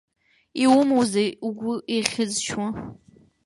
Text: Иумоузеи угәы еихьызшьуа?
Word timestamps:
Иумоузеи 0.63 1.29
угәы 1.47 1.73
еихьызшьуа? 1.93 2.67